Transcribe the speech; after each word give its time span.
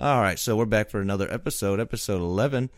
All 0.00 0.20
right, 0.20 0.38
so 0.38 0.54
we're 0.54 0.64
back 0.64 0.90
for 0.90 1.00
another 1.00 1.28
episode, 1.28 1.80
episode 1.80 2.20
11 2.20 2.70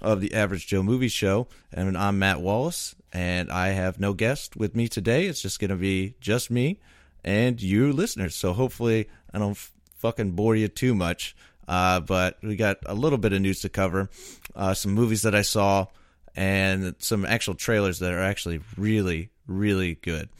of 0.00 0.22
the 0.22 0.32
Average 0.32 0.66
Joe 0.66 0.82
Movie 0.82 1.08
Show. 1.08 1.46
And 1.70 1.98
I'm 1.98 2.18
Matt 2.18 2.40
Wallace, 2.40 2.94
and 3.12 3.52
I 3.52 3.68
have 3.72 4.00
no 4.00 4.14
guest 4.14 4.56
with 4.56 4.74
me 4.74 4.88
today. 4.88 5.26
It's 5.26 5.42
just 5.42 5.60
going 5.60 5.68
to 5.68 5.76
be 5.76 6.14
just 6.18 6.50
me 6.50 6.80
and 7.22 7.60
you 7.60 7.92
listeners. 7.92 8.34
So 8.34 8.54
hopefully 8.54 9.10
I 9.34 9.38
don't 9.38 9.58
fucking 9.98 10.30
bore 10.30 10.56
you 10.56 10.68
too 10.68 10.94
much. 10.94 11.36
Uh, 11.68 12.00
but 12.00 12.38
we 12.42 12.56
got 12.56 12.78
a 12.86 12.94
little 12.94 13.18
bit 13.18 13.34
of 13.34 13.42
news 13.42 13.60
to 13.60 13.68
cover, 13.68 14.08
uh, 14.56 14.72
some 14.72 14.92
movies 14.92 15.20
that 15.22 15.34
I 15.34 15.42
saw, 15.42 15.88
and 16.34 16.94
some 17.00 17.26
actual 17.26 17.54
trailers 17.54 17.98
that 17.98 18.14
are 18.14 18.22
actually 18.22 18.60
really, 18.78 19.28
really 19.46 19.96
good. 19.96 20.30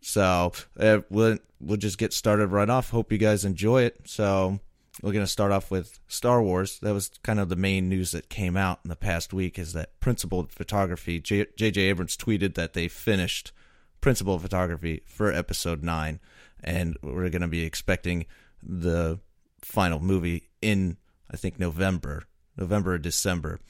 So 0.00 0.50
uh, 0.80 1.02
we'll 1.10 1.38
we'll 1.60 1.76
just 1.76 1.96
get 1.96 2.12
started 2.12 2.48
right 2.48 2.68
off. 2.68 2.90
Hope 2.90 3.12
you 3.12 3.18
guys 3.18 3.44
enjoy 3.44 3.82
it. 3.82 4.00
So 4.04 4.58
we're 5.02 5.12
gonna 5.12 5.26
start 5.26 5.52
off 5.52 5.70
with 5.70 5.98
Star 6.08 6.42
Wars. 6.42 6.78
That 6.80 6.94
was 6.94 7.10
kind 7.22 7.38
of 7.38 7.48
the 7.48 7.56
main 7.56 7.88
news 7.88 8.12
that 8.12 8.28
came 8.28 8.56
out 8.56 8.80
in 8.84 8.88
the 8.88 8.96
past 8.96 9.32
week. 9.32 9.58
Is 9.58 9.72
that 9.74 9.98
principal 10.00 10.46
photography? 10.50 11.20
J.J. 11.20 11.80
Abrams 11.80 12.16
tweeted 12.16 12.54
that 12.54 12.72
they 12.72 12.88
finished 12.88 13.52
principal 14.00 14.38
photography 14.38 15.02
for 15.06 15.32
Episode 15.32 15.82
Nine, 15.82 16.20
and 16.62 16.96
we're 17.02 17.30
gonna 17.30 17.48
be 17.48 17.64
expecting 17.64 18.26
the 18.62 19.20
final 19.60 20.00
movie 20.00 20.48
in 20.62 20.96
I 21.30 21.36
think 21.36 21.58
November, 21.58 22.24
November 22.56 22.94
or 22.94 22.98
December, 22.98 23.60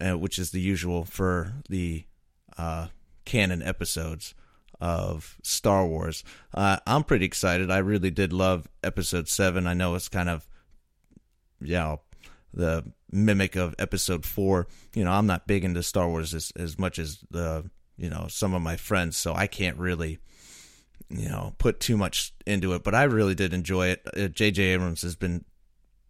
uh, 0.00 0.18
which 0.18 0.38
is 0.38 0.50
the 0.50 0.60
usual 0.60 1.04
for 1.04 1.54
the 1.68 2.04
uh, 2.56 2.88
canon 3.24 3.62
episodes 3.62 4.34
of 4.80 5.36
Star 5.42 5.86
Wars. 5.86 6.24
Uh, 6.52 6.78
I'm 6.86 7.04
pretty 7.04 7.24
excited. 7.24 7.70
I 7.70 7.78
really 7.78 8.10
did 8.10 8.32
love 8.32 8.68
Episode 8.82 9.28
Seven. 9.28 9.66
I 9.66 9.74
know 9.74 9.94
it's 9.94 10.08
kind 10.08 10.28
of, 10.28 10.46
you 11.60 11.74
know, 11.74 12.00
the 12.52 12.84
mimic 13.10 13.56
of 13.56 13.74
Episode 13.78 14.24
Four. 14.24 14.66
You 14.94 15.04
know, 15.04 15.12
I'm 15.12 15.26
not 15.26 15.46
big 15.46 15.64
into 15.64 15.82
Star 15.82 16.08
Wars 16.08 16.34
as 16.34 16.52
as 16.56 16.78
much 16.78 16.98
as 16.98 17.18
the 17.30 17.70
you 17.96 18.10
know 18.10 18.26
some 18.28 18.54
of 18.54 18.62
my 18.62 18.76
friends, 18.76 19.16
so 19.16 19.34
I 19.34 19.46
can't 19.46 19.76
really 19.78 20.18
you 21.10 21.28
know 21.28 21.54
put 21.58 21.80
too 21.80 21.96
much 21.96 22.32
into 22.46 22.74
it. 22.74 22.82
But 22.84 22.94
I 22.94 23.04
really 23.04 23.34
did 23.34 23.52
enjoy 23.52 23.88
it. 23.88 24.34
J.J. 24.34 24.72
Uh, 24.72 24.74
Abrams 24.74 25.02
has 25.02 25.16
been 25.16 25.44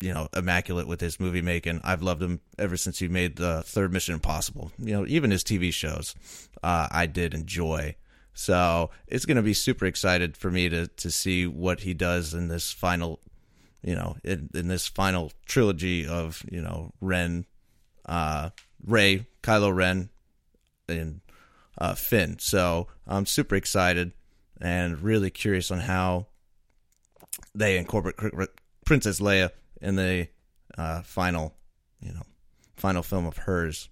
you 0.00 0.12
know 0.12 0.28
immaculate 0.34 0.86
with 0.86 1.00
his 1.00 1.18
movie 1.18 1.42
making. 1.42 1.80
I've 1.84 2.02
loved 2.02 2.22
him 2.22 2.40
ever 2.58 2.76
since 2.76 2.98
he 2.98 3.08
made 3.08 3.36
the 3.36 3.62
third 3.64 3.92
Mission 3.92 4.14
Impossible. 4.14 4.72
You 4.78 4.92
know, 4.94 5.06
even 5.06 5.30
his 5.30 5.44
TV 5.44 5.72
shows, 5.72 6.14
uh, 6.62 6.88
I 6.90 7.06
did 7.06 7.34
enjoy. 7.34 7.96
So 8.34 8.90
it's 9.08 9.24
going 9.24 9.36
to 9.36 9.42
be 9.42 9.54
super 9.54 9.84
excited 9.84 10.36
for 10.36 10.50
me 10.50 10.68
to 10.68 10.86
to 10.86 11.10
see 11.10 11.46
what 11.46 11.80
he 11.80 11.94
does 11.94 12.34
in 12.34 12.48
this 12.48 12.70
final, 12.70 13.20
you 13.82 13.94
know, 13.94 14.16
in, 14.24 14.50
in 14.54 14.68
this 14.68 14.88
final 14.88 15.32
trilogy 15.46 16.06
of 16.06 16.44
you 16.50 16.60
know 16.60 16.92
Ren, 17.00 17.46
uh, 18.06 18.50
Rey, 18.84 19.26
Kylo 19.42 19.74
Ren, 19.74 20.10
and 20.88 21.20
uh, 21.78 21.94
Finn. 21.94 22.38
So 22.38 22.88
I'm 23.06 23.26
super 23.26 23.54
excited 23.54 24.12
and 24.60 25.00
really 25.00 25.30
curious 25.30 25.70
on 25.70 25.80
how 25.80 26.26
they 27.54 27.78
incorporate 27.78 28.16
Princess 28.84 29.20
Leia 29.20 29.50
in 29.80 29.96
the 29.96 30.28
uh, 30.76 31.02
final, 31.02 31.54
you 32.00 32.12
know, 32.12 32.22
final 32.76 33.02
film 33.02 33.26
of 33.26 33.36
hers. 33.36 33.88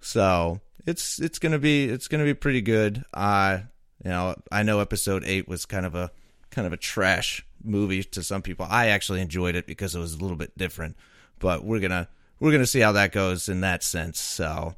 So 0.00 0.60
it's 0.86 1.20
it's 1.20 1.38
gonna 1.38 1.58
be 1.58 1.84
it's 1.84 2.08
gonna 2.08 2.24
be 2.24 2.34
pretty 2.34 2.62
good. 2.62 3.04
Uh 3.12 3.58
you 4.04 4.10
know, 4.10 4.36
I 4.52 4.62
know 4.62 4.78
episode 4.78 5.24
eight 5.26 5.48
was 5.48 5.66
kind 5.66 5.84
of 5.84 5.94
a 5.94 6.12
kind 6.58 6.66
of 6.66 6.72
a 6.72 6.76
trash 6.76 7.46
movie 7.62 8.02
to 8.02 8.20
some 8.20 8.42
people. 8.42 8.66
I 8.68 8.88
actually 8.88 9.20
enjoyed 9.20 9.54
it 9.54 9.64
because 9.64 9.94
it 9.94 10.00
was 10.00 10.14
a 10.14 10.18
little 10.18 10.36
bit 10.36 10.58
different. 10.58 10.96
But 11.38 11.62
we're 11.62 11.78
gonna 11.78 12.08
we're 12.40 12.50
gonna 12.50 12.66
see 12.66 12.80
how 12.80 12.90
that 12.92 13.12
goes 13.12 13.48
in 13.48 13.60
that 13.60 13.84
sense. 13.84 14.18
So 14.18 14.74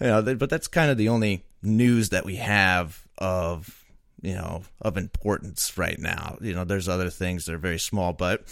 you 0.00 0.08
know, 0.08 0.34
but 0.34 0.50
that's 0.50 0.66
kind 0.66 0.90
of 0.90 0.98
the 0.98 1.08
only 1.08 1.44
news 1.62 2.08
that 2.08 2.24
we 2.24 2.36
have 2.36 3.06
of 3.18 3.84
you 4.20 4.34
know 4.34 4.64
of 4.80 4.96
importance 4.96 5.78
right 5.78 5.96
now. 5.96 6.38
You 6.40 6.54
know, 6.54 6.64
there's 6.64 6.88
other 6.88 7.08
things 7.08 7.44
that 7.44 7.54
are 7.54 7.58
very 7.58 7.78
small, 7.78 8.12
but 8.12 8.42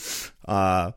uh, 0.46 0.92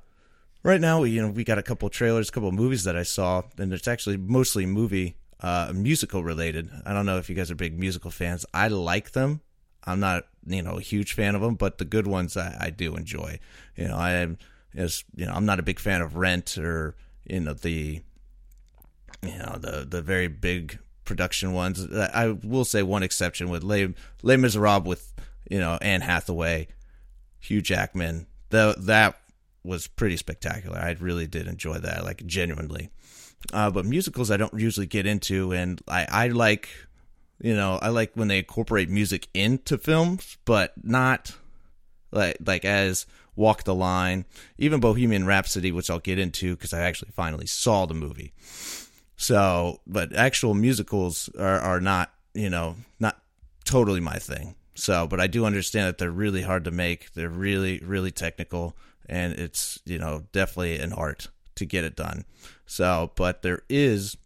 right 0.61 0.79
now 0.79 1.01
we 1.01 1.09
you 1.09 1.23
know 1.23 1.29
we 1.29 1.43
got 1.43 1.57
a 1.57 1.63
couple 1.63 1.89
trailers, 1.89 2.29
a 2.29 2.31
couple 2.31 2.51
movies 2.51 2.83
that 2.83 2.95
I 2.95 3.01
saw, 3.01 3.41
and 3.57 3.73
it's 3.73 3.87
actually 3.87 4.17
mostly 4.17 4.67
movie 4.67 5.15
uh, 5.39 5.71
musical 5.73 6.23
related. 6.23 6.69
I 6.85 6.93
don't 6.93 7.07
know 7.07 7.17
if 7.17 7.31
you 7.31 7.35
guys 7.35 7.49
are 7.49 7.55
big 7.55 7.79
musical 7.79 8.11
fans. 8.11 8.45
I 8.53 8.67
like 8.67 9.13
them. 9.13 9.41
I'm 9.85 9.99
not 9.99 10.25
you 10.45 10.61
know 10.61 10.77
a 10.77 10.81
huge 10.81 11.13
fan 11.13 11.35
of 11.35 11.41
them, 11.41 11.55
but 11.55 11.77
the 11.77 11.85
good 11.85 12.07
ones 12.07 12.37
I, 12.37 12.57
I 12.59 12.69
do 12.69 12.95
enjoy. 12.95 13.39
You 13.75 13.87
know, 13.87 13.97
I 13.97 14.11
am 14.13 14.37
as 14.75 15.03
you 15.15 15.25
know 15.25 15.33
I'm 15.33 15.45
not 15.45 15.59
a 15.59 15.63
big 15.63 15.79
fan 15.79 16.01
of 16.01 16.15
Rent 16.15 16.57
or 16.57 16.95
you 17.25 17.39
know 17.39 17.53
the 17.53 18.01
you 19.21 19.37
know 19.37 19.57
the 19.59 19.85
the 19.89 20.01
very 20.01 20.27
big 20.27 20.79
production 21.05 21.53
ones. 21.53 21.85
I 21.93 22.29
will 22.43 22.65
say 22.65 22.83
one 22.83 23.03
exception 23.03 23.49
with 23.49 23.63
Les, 23.63 23.93
Les 24.21 24.37
Miserables 24.37 24.87
with 24.87 25.13
you 25.49 25.59
know 25.59 25.77
Anne 25.81 26.01
Hathaway, 26.01 26.67
Hugh 27.39 27.61
Jackman. 27.61 28.27
The, 28.49 28.75
that 28.79 29.19
was 29.63 29.87
pretty 29.87 30.17
spectacular. 30.17 30.77
I 30.77 30.91
really 30.99 31.27
did 31.27 31.47
enjoy 31.47 31.79
that, 31.79 32.03
like 32.03 32.25
genuinely. 32.25 32.89
Uh, 33.51 33.69
but 33.71 33.85
musicals 33.85 34.31
I 34.31 34.37
don't 34.37 34.53
usually 34.53 34.85
get 34.85 35.05
into, 35.05 35.51
and 35.51 35.81
I, 35.87 36.05
I 36.09 36.27
like, 36.29 36.69
you 37.39 37.55
know, 37.55 37.79
I 37.81 37.89
like 37.89 38.11
when 38.15 38.27
they 38.27 38.39
incorporate 38.39 38.89
music 38.89 39.27
into 39.33 39.77
films, 39.77 40.37
but 40.45 40.73
not 40.83 41.35
like 42.11 42.37
like 42.45 42.65
as 42.65 43.05
Walk 43.35 43.63
the 43.63 43.75
Line, 43.75 44.25
even 44.57 44.79
Bohemian 44.79 45.25
Rhapsody, 45.25 45.71
which 45.71 45.89
I'll 45.89 45.99
get 45.99 46.19
into 46.19 46.55
because 46.55 46.73
I 46.73 46.81
actually 46.81 47.11
finally 47.11 47.47
saw 47.47 47.85
the 47.85 47.93
movie. 47.93 48.33
So, 49.15 49.79
but 49.87 50.15
actual 50.15 50.53
musicals 50.53 51.29
are, 51.39 51.59
are 51.59 51.79
not, 51.79 52.11
you 52.33 52.49
know, 52.49 52.75
not 52.99 53.21
totally 53.65 53.99
my 53.99 54.17
thing. 54.17 54.55
So, 54.75 55.07
but 55.07 55.19
I 55.19 55.27
do 55.27 55.45
understand 55.45 55.87
that 55.87 55.97
they're 55.97 56.11
really 56.11 56.41
hard 56.41 56.65
to 56.65 56.71
make. 56.71 57.13
They're 57.13 57.29
really, 57.29 57.79
really 57.79 58.11
technical, 58.11 58.75
and 59.07 59.33
it's, 59.33 59.79
you 59.85 59.99
know, 59.99 60.23
definitely 60.31 60.79
an 60.79 60.93
art 60.93 61.29
to 61.55 61.65
get 61.65 61.83
it 61.83 61.95
done. 61.95 62.25
So, 62.65 63.11
but 63.15 63.43
there 63.43 63.61
is 63.69 64.17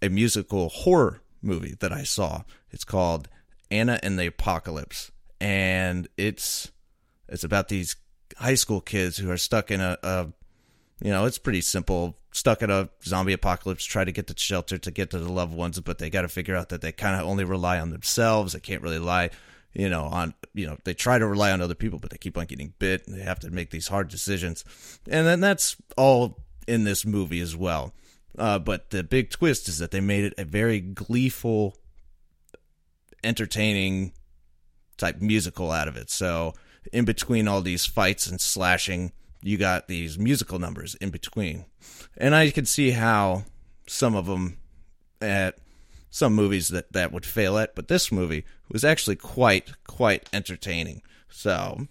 a 0.00 0.08
musical 0.08 0.68
horror 0.68 1.20
movie 1.42 1.76
that 1.80 1.92
I 1.92 2.02
saw. 2.02 2.42
It's 2.70 2.84
called 2.84 3.28
Anna 3.70 3.98
and 4.02 4.18
the 4.18 4.26
Apocalypse, 4.26 5.10
and 5.40 6.08
it's 6.16 6.70
it's 7.28 7.44
about 7.44 7.68
these 7.68 7.96
high 8.36 8.54
school 8.54 8.80
kids 8.80 9.16
who 9.16 9.30
are 9.30 9.36
stuck 9.36 9.70
in 9.70 9.80
a, 9.80 9.98
a 10.02 10.28
you 11.00 11.10
know, 11.10 11.26
it's 11.26 11.38
pretty 11.38 11.60
simple. 11.60 12.16
Stuck 12.32 12.62
in 12.62 12.70
a 12.70 12.88
zombie 13.04 13.32
apocalypse, 13.32 13.84
try 13.84 14.04
to 14.04 14.12
get 14.12 14.26
to 14.26 14.34
shelter 14.36 14.78
to 14.78 14.90
get 14.90 15.10
to 15.10 15.18
the 15.18 15.32
loved 15.32 15.54
ones, 15.54 15.78
but 15.80 15.98
they 15.98 16.10
got 16.10 16.22
to 16.22 16.28
figure 16.28 16.56
out 16.56 16.68
that 16.70 16.80
they 16.80 16.92
kind 16.92 17.20
of 17.20 17.26
only 17.26 17.44
rely 17.44 17.78
on 17.78 17.90
themselves. 17.90 18.52
They 18.52 18.60
can't 18.60 18.82
really 18.82 18.98
rely, 18.98 19.30
you 19.72 19.88
know, 19.88 20.04
on, 20.04 20.34
you 20.54 20.66
know, 20.66 20.76
they 20.84 20.94
try 20.94 21.18
to 21.18 21.26
rely 21.26 21.52
on 21.52 21.60
other 21.60 21.74
people, 21.74 21.98
but 21.98 22.10
they 22.10 22.18
keep 22.18 22.36
on 22.36 22.46
getting 22.46 22.74
bit 22.78 23.06
and 23.06 23.16
they 23.16 23.22
have 23.22 23.38
to 23.40 23.50
make 23.50 23.70
these 23.70 23.88
hard 23.88 24.08
decisions. 24.08 24.64
And 25.08 25.26
then 25.26 25.40
that's 25.40 25.76
all 25.96 26.40
in 26.66 26.84
this 26.84 27.06
movie 27.06 27.40
as 27.40 27.56
well. 27.56 27.94
Uh, 28.38 28.58
but 28.58 28.90
the 28.90 29.02
big 29.02 29.30
twist 29.30 29.68
is 29.68 29.78
that 29.78 29.90
they 29.90 30.00
made 30.00 30.24
it 30.24 30.34
a 30.38 30.44
very 30.44 30.80
gleeful, 30.80 31.76
entertaining 33.24 34.12
type 34.96 35.20
musical 35.20 35.70
out 35.70 35.88
of 35.88 35.96
it. 35.96 36.10
So 36.10 36.54
in 36.92 37.04
between 37.04 37.48
all 37.48 37.60
these 37.62 37.86
fights 37.86 38.26
and 38.26 38.40
slashing, 38.40 39.12
you 39.42 39.56
got 39.56 39.88
these 39.88 40.18
musical 40.18 40.58
numbers 40.58 40.94
in 40.96 41.10
between. 41.10 41.64
And 42.16 42.34
I 42.34 42.50
could 42.50 42.68
see 42.68 42.90
how 42.90 43.44
some 43.86 44.14
of 44.14 44.26
them 44.26 44.58
at 45.20 45.58
some 46.10 46.34
movies 46.34 46.68
that 46.68 46.92
that 46.92 47.12
would 47.12 47.26
fail 47.26 47.58
at, 47.58 47.74
but 47.74 47.88
this 47.88 48.10
movie 48.10 48.44
was 48.70 48.84
actually 48.84 49.16
quite 49.16 49.72
quite 49.86 50.28
entertaining. 50.32 51.02
So 51.28 51.86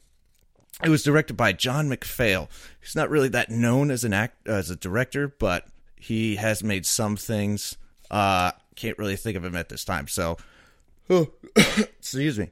it 0.84 0.90
was 0.90 1.04
directed 1.04 1.36
by 1.36 1.54
John 1.54 1.90
McPhail. 1.90 2.50
He's 2.82 2.96
not 2.96 3.10
really 3.10 3.30
that 3.30 3.50
known 3.50 3.92
as 3.92 4.04
an 4.04 4.14
act 4.14 4.48
as 4.48 4.70
a 4.70 4.76
director, 4.76 5.28
but 5.28 5.68
he 6.00 6.36
has 6.36 6.64
made 6.64 6.86
some 6.86 7.16
things. 7.16 7.78
Uh 8.10 8.52
can't 8.76 8.98
really 8.98 9.16
think 9.16 9.36
of 9.36 9.44
him 9.44 9.56
at 9.56 9.70
this 9.70 9.84
time. 9.84 10.08
So 10.08 10.38
excuse 11.56 12.38
me. 12.38 12.50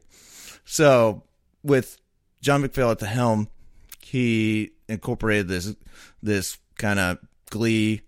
So 0.65 1.24
with 1.63 1.97
John 2.42 2.63
McPhail 2.63 2.92
at 2.92 3.00
the 3.00 3.07
helm, 3.07 3.50
he 4.01 4.71
incorporated 4.88 5.47
this 5.47 5.75
this 6.21 6.57
kind 6.77 7.00
of 7.00 7.19
Glee 7.50 8.01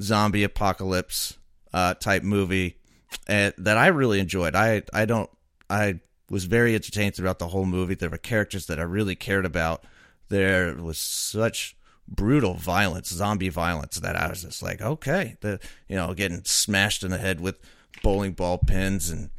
zombie 0.00 0.44
apocalypse 0.44 1.38
uh, 1.72 1.94
type 1.94 2.22
movie 2.22 2.78
that 3.26 3.54
I 3.66 3.88
really 3.88 4.20
enjoyed. 4.20 4.54
I 4.54 4.82
I 4.92 5.04
don't 5.04 5.30
I 5.70 6.00
was 6.30 6.44
very 6.44 6.74
entertained 6.74 7.14
throughout 7.14 7.38
the 7.38 7.48
whole 7.48 7.66
movie. 7.66 7.94
There 7.94 8.10
were 8.10 8.18
characters 8.18 8.66
that 8.66 8.80
I 8.80 8.82
really 8.82 9.14
cared 9.14 9.44
about. 9.44 9.84
There 10.28 10.74
was 10.74 10.98
such 10.98 11.76
brutal 12.08 12.54
violence, 12.54 13.08
zombie 13.08 13.48
violence 13.48 13.96
that 14.00 14.16
I 14.16 14.28
was 14.28 14.42
just 14.42 14.62
like, 14.62 14.80
okay, 14.80 15.36
the 15.40 15.60
you 15.88 15.96
know 15.96 16.14
getting 16.14 16.42
smashed 16.44 17.02
in 17.02 17.10
the 17.10 17.18
head 17.18 17.40
with 17.40 17.58
bowling 18.02 18.32
ball 18.32 18.58
pins 18.58 19.10
and 19.10 19.30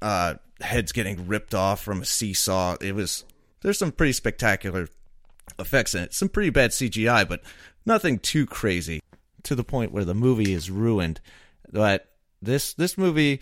uh, 0.00 0.34
heads 0.60 0.92
getting 0.92 1.26
ripped 1.26 1.54
off 1.54 1.82
from 1.82 2.02
a 2.02 2.04
seesaw. 2.04 2.76
It 2.80 2.94
was 2.94 3.24
there's 3.62 3.78
some 3.78 3.92
pretty 3.92 4.12
spectacular 4.12 4.88
effects 5.58 5.94
in 5.94 6.04
it. 6.04 6.14
Some 6.14 6.28
pretty 6.28 6.50
bad 6.50 6.70
CGI, 6.70 7.28
but 7.28 7.42
nothing 7.84 8.18
too 8.18 8.46
crazy 8.46 9.00
to 9.44 9.54
the 9.54 9.64
point 9.64 9.92
where 9.92 10.04
the 10.04 10.14
movie 10.14 10.52
is 10.52 10.70
ruined. 10.70 11.20
But 11.70 12.08
this 12.40 12.74
this 12.74 12.96
movie 12.96 13.40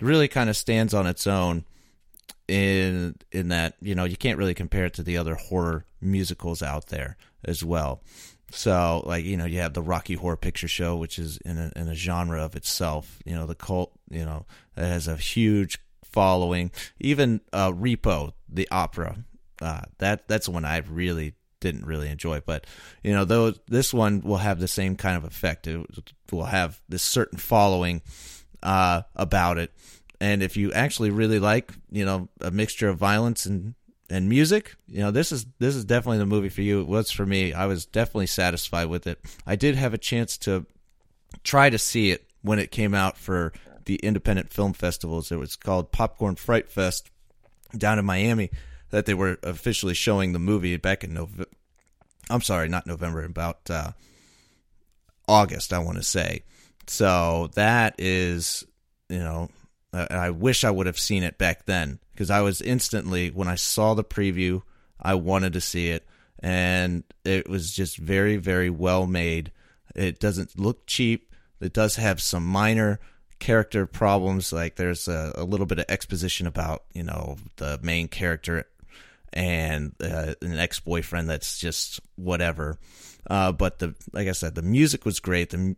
really 0.00 0.28
kind 0.28 0.50
of 0.50 0.56
stands 0.56 0.94
on 0.94 1.06
its 1.06 1.26
own 1.26 1.64
in 2.48 3.16
in 3.32 3.48
that 3.48 3.74
you 3.80 3.94
know 3.94 4.04
you 4.04 4.16
can't 4.16 4.38
really 4.38 4.54
compare 4.54 4.86
it 4.86 4.94
to 4.94 5.02
the 5.02 5.16
other 5.16 5.34
horror 5.34 5.84
musicals 6.00 6.62
out 6.62 6.86
there 6.86 7.16
as 7.44 7.64
well. 7.64 8.02
So 8.52 9.02
like 9.06 9.24
you 9.24 9.36
know 9.36 9.44
you 9.44 9.60
have 9.60 9.74
the 9.74 9.82
Rocky 9.82 10.14
Horror 10.14 10.36
Picture 10.36 10.68
Show, 10.68 10.96
which 10.96 11.18
is 11.18 11.38
in 11.38 11.58
a, 11.58 11.72
in 11.74 11.88
a 11.88 11.94
genre 11.94 12.42
of 12.42 12.54
itself. 12.54 13.18
You 13.24 13.34
know 13.34 13.46
the 13.46 13.54
cult, 13.54 13.92
you 14.10 14.24
know 14.24 14.46
that 14.74 14.86
has 14.86 15.08
a 15.08 15.16
huge 15.16 15.78
following. 16.04 16.70
Even 17.00 17.40
uh, 17.52 17.72
Repo, 17.72 18.32
the 18.48 18.68
opera, 18.70 19.16
uh, 19.60 19.82
that 19.98 20.28
that's 20.28 20.48
one 20.48 20.64
I 20.64 20.78
really 20.78 21.34
didn't 21.60 21.86
really 21.86 22.08
enjoy. 22.08 22.40
But 22.44 22.66
you 23.02 23.12
know, 23.12 23.24
though 23.24 23.52
this 23.68 23.92
one 23.92 24.20
will 24.20 24.36
have 24.36 24.60
the 24.60 24.68
same 24.68 24.96
kind 24.96 25.16
of 25.16 25.24
effect. 25.24 25.66
It 25.66 25.84
will 26.30 26.44
have 26.44 26.80
this 26.88 27.02
certain 27.02 27.38
following 27.38 28.02
uh, 28.62 29.02
about 29.14 29.58
it. 29.58 29.72
And 30.20 30.42
if 30.42 30.56
you 30.56 30.72
actually 30.72 31.10
really 31.10 31.38
like, 31.38 31.72
you 31.90 32.04
know, 32.04 32.28
a 32.40 32.50
mixture 32.50 32.88
of 32.88 32.98
violence 32.98 33.46
and 33.46 33.74
and 34.08 34.28
music, 34.28 34.76
you 34.86 35.00
know, 35.00 35.10
this 35.10 35.32
is 35.32 35.46
this 35.58 35.74
is 35.74 35.84
definitely 35.84 36.18
the 36.18 36.26
movie 36.26 36.48
for 36.48 36.62
you. 36.62 36.80
It 36.80 36.86
was 36.86 37.10
for 37.10 37.26
me. 37.26 37.52
I 37.52 37.66
was 37.66 37.86
definitely 37.86 38.28
satisfied 38.28 38.86
with 38.86 39.06
it. 39.06 39.18
I 39.46 39.56
did 39.56 39.74
have 39.74 39.94
a 39.94 39.98
chance 39.98 40.38
to 40.38 40.66
try 41.42 41.70
to 41.70 41.78
see 41.78 42.10
it 42.10 42.24
when 42.42 42.58
it 42.58 42.70
came 42.70 42.94
out 42.94 43.18
for 43.18 43.52
the 43.84 43.96
independent 43.96 44.52
film 44.52 44.72
festivals. 44.72 45.32
It 45.32 45.38
was 45.38 45.56
called 45.56 45.92
Popcorn 45.92 46.36
Fright 46.36 46.70
Fest 46.70 47.10
down 47.76 47.98
in 47.98 48.04
Miami 48.04 48.50
that 48.90 49.06
they 49.06 49.14
were 49.14 49.38
officially 49.42 49.94
showing 49.94 50.32
the 50.32 50.38
movie 50.38 50.76
back 50.76 51.02
in 51.02 51.12
November. 51.12 51.50
I'm 52.30 52.42
sorry, 52.42 52.68
not 52.68 52.86
November, 52.86 53.24
about 53.24 53.70
uh, 53.70 53.92
August, 55.28 55.72
I 55.72 55.78
want 55.78 55.98
to 55.98 56.02
say. 56.02 56.42
So 56.86 57.50
that 57.54 57.94
is, 57.98 58.64
you 59.08 59.18
know, 59.18 59.48
I, 59.96 60.06
I 60.10 60.30
wish 60.30 60.64
I 60.64 60.70
would 60.70 60.86
have 60.86 60.98
seen 60.98 61.22
it 61.22 61.38
back 61.38 61.66
then 61.66 61.98
because 62.12 62.30
I 62.30 62.40
was 62.40 62.60
instantly, 62.60 63.30
when 63.30 63.48
I 63.48 63.54
saw 63.54 63.94
the 63.94 64.04
preview, 64.04 64.62
I 65.00 65.14
wanted 65.14 65.52
to 65.54 65.60
see 65.60 65.88
it. 65.88 66.06
And 66.40 67.04
it 67.24 67.48
was 67.48 67.72
just 67.74 67.96
very, 67.96 68.36
very 68.36 68.70
well 68.70 69.06
made. 69.06 69.52
It 69.94 70.20
doesn't 70.20 70.58
look 70.58 70.86
cheap. 70.86 71.32
It 71.60 71.72
does 71.72 71.96
have 71.96 72.20
some 72.20 72.44
minor 72.44 73.00
character 73.38 73.86
problems. 73.86 74.52
Like 74.52 74.76
there's 74.76 75.08
a, 75.08 75.32
a 75.36 75.44
little 75.44 75.66
bit 75.66 75.78
of 75.78 75.86
exposition 75.88 76.46
about, 76.46 76.84
you 76.92 77.02
know, 77.02 77.36
the 77.56 77.78
main 77.82 78.08
character 78.08 78.66
and 79.32 79.94
uh, 80.02 80.34
an 80.40 80.58
ex 80.58 80.80
boyfriend 80.80 81.28
that's 81.28 81.58
just 81.58 82.00
whatever. 82.16 82.78
Uh, 83.28 83.52
but 83.52 83.78
the 83.78 83.94
like 84.12 84.28
I 84.28 84.32
said, 84.32 84.54
the 84.54 84.62
music 84.62 85.04
was 85.04 85.20
great. 85.20 85.50
The 85.50 85.76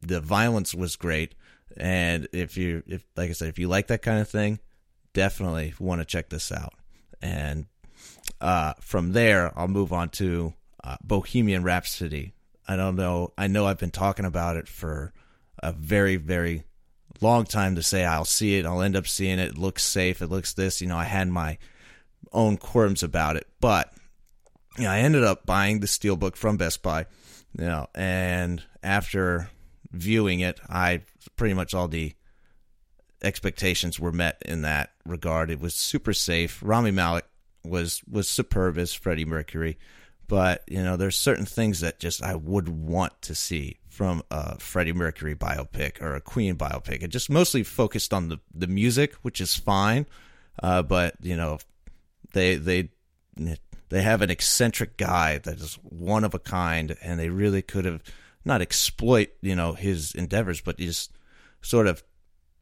the 0.00 0.20
violence 0.20 0.74
was 0.74 0.96
great. 0.96 1.34
And 1.76 2.28
if 2.32 2.56
you 2.56 2.82
if 2.86 3.04
like 3.16 3.30
I 3.30 3.32
said, 3.32 3.48
if 3.48 3.58
you 3.58 3.68
like 3.68 3.88
that 3.88 4.02
kind 4.02 4.20
of 4.20 4.28
thing, 4.28 4.58
definitely 5.12 5.74
want 5.78 6.00
to 6.00 6.04
check 6.04 6.28
this 6.28 6.52
out. 6.52 6.74
And 7.20 7.66
uh, 8.40 8.74
from 8.80 9.12
there, 9.12 9.52
I'll 9.58 9.68
move 9.68 9.92
on 9.92 10.10
to 10.10 10.54
uh, 10.82 10.96
Bohemian 11.02 11.62
Rhapsody. 11.62 12.34
I 12.66 12.76
don't 12.76 12.96
know. 12.96 13.32
I 13.36 13.46
know 13.46 13.66
I've 13.66 13.78
been 13.78 13.90
talking 13.90 14.24
about 14.24 14.56
it 14.56 14.68
for 14.68 15.12
a 15.60 15.72
very, 15.72 16.16
very 16.16 16.64
long 17.20 17.44
time 17.44 17.74
to 17.76 17.82
say 17.82 18.04
I'll 18.04 18.24
see 18.24 18.58
it. 18.58 18.66
I'll 18.66 18.82
end 18.82 18.96
up 18.96 19.06
seeing 19.06 19.38
it. 19.38 19.50
It 19.50 19.58
looks 19.58 19.82
safe. 19.84 20.22
It 20.22 20.28
looks 20.28 20.54
this. 20.54 20.80
You 20.80 20.86
know, 20.88 20.96
I 20.96 21.04
had 21.04 21.28
my 21.28 21.58
own 22.32 22.56
qualms 22.56 23.02
about 23.02 23.36
it. 23.36 23.46
But 23.60 23.92
you 24.76 24.84
know, 24.84 24.90
I 24.90 25.00
ended 25.00 25.24
up 25.24 25.46
buying 25.46 25.80
the 25.80 25.86
steelbook 25.86 26.36
from 26.36 26.56
Best 26.56 26.82
Buy. 26.82 27.06
You 27.58 27.64
know, 27.64 27.88
and 27.94 28.62
after 28.82 29.50
viewing 29.90 30.40
it, 30.40 30.60
I 30.68 31.02
pretty 31.36 31.54
much 31.54 31.74
all 31.74 31.88
the 31.88 32.14
expectations 33.22 33.98
were 33.98 34.12
met 34.12 34.40
in 34.44 34.62
that 34.62 34.92
regard. 35.04 35.50
It 35.50 35.60
was 35.60 35.74
super 35.74 36.12
safe. 36.12 36.60
Rami 36.62 36.90
Malek 36.90 37.24
was 37.64 38.02
was 38.08 38.28
superb 38.28 38.78
as 38.78 38.94
Freddie 38.94 39.24
Mercury, 39.24 39.78
but 40.26 40.62
you 40.68 40.82
know, 40.82 40.96
there's 40.96 41.16
certain 41.16 41.46
things 41.46 41.80
that 41.80 41.98
just 41.98 42.22
I 42.22 42.34
would 42.34 42.68
want 42.68 43.20
to 43.22 43.34
see 43.34 43.78
from 43.88 44.22
a 44.30 44.58
Freddie 44.58 44.92
Mercury 44.92 45.34
biopic 45.34 46.00
or 46.00 46.14
a 46.14 46.20
Queen 46.20 46.56
biopic. 46.56 47.02
It 47.02 47.08
just 47.08 47.30
mostly 47.30 47.62
focused 47.62 48.14
on 48.14 48.28
the 48.28 48.38
the 48.54 48.68
music, 48.68 49.14
which 49.22 49.40
is 49.40 49.54
fine, 49.54 50.06
uh, 50.62 50.82
but 50.82 51.16
you 51.20 51.36
know, 51.36 51.58
they 52.32 52.56
they 52.56 52.90
they 53.88 54.02
have 54.02 54.22
an 54.22 54.30
eccentric 54.30 54.96
guy 54.96 55.38
that 55.38 55.58
is 55.58 55.74
one 55.82 56.24
of 56.24 56.34
a 56.34 56.38
kind, 56.38 56.96
and 57.02 57.18
they 57.18 57.30
really 57.30 57.62
could 57.62 57.84
have 57.84 58.02
not 58.44 58.62
exploit 58.62 59.30
you 59.40 59.56
know 59.56 59.72
his 59.72 60.14
endeavors, 60.14 60.60
but 60.60 60.78
just 60.78 61.10
sort 61.60 61.86
of 61.86 62.02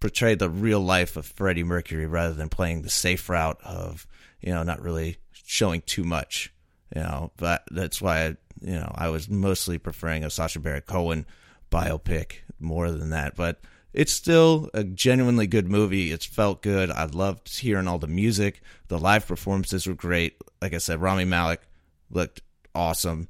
portray 0.01 0.35
the 0.35 0.51
real 0.51 0.81
life 0.81 1.17
of 1.17 1.27
Freddie 1.27 1.65
Mercury 1.65 2.07
rather 2.07 2.35
than 2.35 2.49
playing 2.49 2.83
the 2.83 2.91
safe 2.91 3.29
route 3.29 3.59
of 3.65 4.07
you 4.41 4.53
know 4.53 4.63
not 4.63 4.83
really 4.83 5.17
showing 5.33 5.83
too 5.83 6.05
much. 6.05 6.53
You 6.95 7.03
know, 7.03 7.33
but 7.37 7.65
that's 7.71 8.01
why 8.01 8.27
I, 8.27 8.27
you 8.61 8.75
know 8.75 8.93
I 8.95 9.09
was 9.09 9.29
mostly 9.29 9.79
preferring 9.79 10.25
a 10.25 10.31
Sacha 10.31 10.61
Baron 10.61 10.83
Cohen 10.83 11.27
biopic 11.71 12.37
more 12.61 12.91
than 12.91 13.11
that, 13.11 13.35
but 13.37 13.61
it's 13.93 14.13
still 14.13 14.71
a 14.75 14.85
genuinely 14.85 15.47
good 15.47 15.69
movie. 15.69 16.13
It's 16.13 16.27
felt 16.27 16.63
good. 16.63 16.91
I 16.91 17.05
loved 17.07 17.59
hearing 17.59 17.89
all 17.89 17.99
the 17.99 18.07
music. 18.07 18.61
The 18.89 18.99
live 18.99 19.27
performances 19.27 19.87
were 19.87 19.95
great. 19.95 20.37
Like 20.61 20.75
I 20.75 20.79
said, 20.79 21.01
Rami 21.01 21.25
Malek 21.25 21.63
looked 22.11 22.43
awesome, 22.75 23.29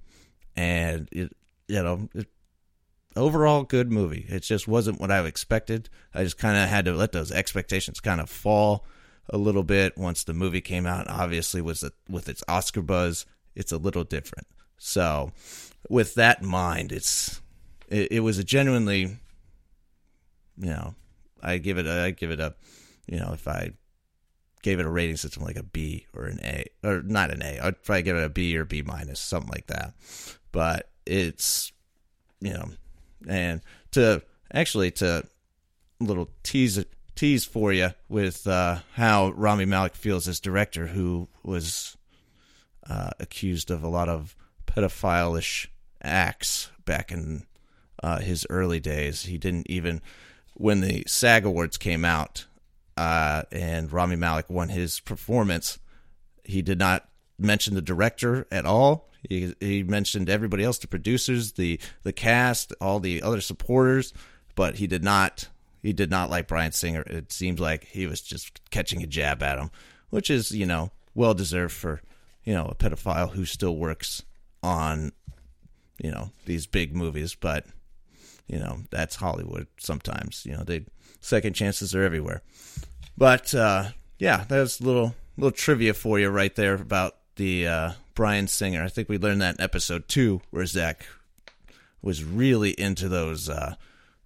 and 0.57 1.09
it, 1.13 1.35
you 1.69 1.83
know, 1.83 2.09
it, 2.15 2.27
overall 3.17 3.63
good 3.63 3.91
movie. 3.91 4.27
It 4.29 4.41
just 4.41 4.69
wasn't 4.69 5.01
what 5.01 5.11
I 5.11 5.25
expected. 5.25 5.89
I 6.15 6.25
just 6.25 6.39
kind 6.39 6.57
of 6.57 6.69
had 6.69 6.85
to 6.87 6.93
let 6.93 7.13
those 7.13 7.33
expectations 7.33 8.01
kind 8.01 8.21
of 8.21 8.31
fall 8.31 8.85
a 9.29 9.39
little 9.39 9.65
bit 9.65 9.97
once 9.97 10.25
the 10.25 10.35
movie 10.35 10.61
came 10.61 10.87
out. 10.87 11.09
Obviously, 11.09 11.61
was 11.61 11.85
with 12.09 12.29
its 12.29 12.45
Oscar 12.49 12.83
buzz, 12.83 13.27
it's 13.55 13.73
a 13.73 13.79
little 13.79 14.05
different. 14.05 14.47
So, 14.79 15.33
with 15.89 16.15
that 16.15 16.43
in 16.43 16.49
mind, 16.49 16.93
it's 16.93 17.41
it, 17.89 18.13
it 18.13 18.21
was 18.21 18.39
a 18.39 18.45
genuinely 18.45 19.19
you 20.59 20.71
know, 20.71 20.95
I 21.43 21.59
give 21.59 21.79
it 21.79 21.87
I 21.87 22.11
give 22.11 22.31
it 22.31 22.41
a, 22.41 22.55
you 23.07 23.19
know, 23.19 23.33
if 23.33 23.47
I 23.47 23.73
gave 24.63 24.81
it 24.81 24.87
a 24.87 24.91
rating 24.91 25.17
system 25.17 25.45
like 25.45 25.57
a 25.57 25.63
B 25.63 26.07
or 26.15 26.27
an 26.27 26.41
A 26.43 26.65
or 26.83 27.03
not 27.03 27.31
an 27.31 27.43
A, 27.43 27.59
I'd 27.61 27.83
probably 27.83 28.03
give 28.03 28.17
it 28.17 28.25
a 28.25 28.29
B 28.29 28.57
or 28.57 28.65
B 28.65 28.83
minus, 28.83 29.21
something 29.21 29.51
like 29.51 29.67
that. 29.69 29.95
But 30.53 30.91
it's, 31.05 31.73
you 32.41 32.53
know, 32.53 32.71
and 33.29 33.61
to 33.93 34.23
actually 34.53 34.91
to 34.93 35.25
little 36.01 36.29
tease 36.43 36.85
tease 37.15 37.45
for 37.45 37.73
you 37.73 37.91
with 38.09 38.47
uh, 38.47 38.79
how 38.95 39.31
Rami 39.31 39.65
Malek 39.65 39.95
feels 39.95 40.29
as 40.29 40.39
director, 40.39 40.87
who 40.89 41.29
was 41.43 41.97
uh, 42.89 43.11
accused 43.19 43.71
of 43.71 43.83
a 43.83 43.89
lot 43.89 44.09
of 44.09 44.37
pedophile-ish 44.67 45.71
acts 46.03 46.71
back 46.85 47.11
in 47.11 47.47
uh, 48.03 48.19
his 48.19 48.47
early 48.51 48.81
days. 48.81 49.23
He 49.23 49.39
didn't 49.39 49.69
even 49.71 50.03
when 50.55 50.81
the 50.81 51.05
SAG 51.07 51.45
Awards 51.45 51.77
came 51.77 52.05
out 52.05 52.47
uh, 52.97 53.43
and 53.53 53.93
Rami 53.93 54.17
Malek 54.17 54.49
won 54.49 54.69
his 54.71 55.01
performance, 55.01 55.79
he 56.45 56.63
did 56.63 56.79
not 56.79 57.09
mention 57.39 57.75
the 57.75 57.83
director 57.83 58.47
at 58.51 58.65
all. 58.65 59.11
He, 59.29 59.55
he 59.61 59.83
mentioned 59.83 60.31
everybody 60.31 60.63
else, 60.63 60.79
the 60.79 60.87
producers, 60.87 61.53
the 61.53 61.81
the 62.03 62.13
cast, 62.13 62.73
all 62.81 63.01
the 63.01 63.23
other 63.23 63.41
supporters, 63.41 64.13
but 64.55 64.77
he 64.77 64.87
did 64.87 65.03
not 65.03 65.49
he 65.83 65.93
did 65.93 66.11
not 66.11 66.31
like 66.31 66.49
Bryan 66.49 66.73
Singer. 66.73 67.03
It 67.03 67.33
seems 67.33 67.61
like 67.61 67.85
he 67.85 68.07
was 68.07 68.21
just 68.21 68.61
catching 68.71 69.03
a 69.03 69.07
jab 69.07 69.43
at 69.43 69.59
him, 69.59 69.71
which 70.11 70.31
is 70.31 70.51
you 70.53 70.67
know 70.67 70.91
well 71.15 71.35
deserved 71.35 71.75
for 71.75 72.03
you 72.45 72.55
know 72.55 72.67
a 72.67 72.75
pedophile 72.75 73.31
who 73.31 73.45
still 73.45 73.77
works 73.77 74.23
on 74.63 75.13
you 75.99 76.11
know 76.11 76.31
these 76.45 76.67
big 76.67 76.95
movies, 76.95 77.35
but 77.35 77.67
you 78.47 78.59
know 78.59 78.81
that's 78.91 79.17
Hollywood. 79.17 79.67
Sometimes 79.79 80.45
you 80.47 80.53
know 80.53 80.65
they 80.65 80.87
second 81.21 81.55
chances 81.55 81.95
are 81.95 82.03
everywhere. 82.03 82.43
But 83.19 83.55
uh, 83.55 83.91
yeah, 84.19 84.45
that's 84.49 84.81
a 84.81 84.85
little 84.85 85.15
little 85.37 85.57
trivia 85.57 85.95
for 85.95 86.19
you 86.19 86.29
right 86.29 86.55
there 86.55 86.75
about 86.75 87.16
the 87.37 87.67
uh, 87.67 87.93
Bryan 88.15 88.49
Singer. 88.49 88.83
I 88.83 88.89
think 88.89 89.09
we 89.09 89.19
learned 89.19 89.43
that 89.43 89.57
in 89.57 89.61
episode 89.61 90.09
two, 90.09 90.41
where 90.51 90.67
Zach 90.67 91.07
was 92.03 92.25
really 92.25 92.71
into 92.71 93.09
those 93.09 93.49
uh, 93.49 93.77